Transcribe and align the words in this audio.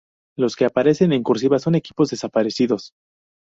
Los 0.35 0.55
que 0.55 0.65
aparecen 0.65 1.13
en 1.13 1.21
"cursiva" 1.21 1.59
son 1.59 1.75
equipos 1.75 2.09
desaparecidos. 2.09 2.93